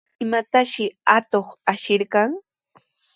[0.23, 2.31] ¿Imatashi atuq ashirqan?